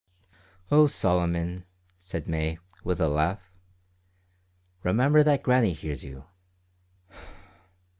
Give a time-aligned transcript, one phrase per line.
[0.71, 1.63] "Oh, Solomon!"
[1.99, 3.51] said May, with a laugh.
[4.81, 6.23] "Remember that Grannie hears you."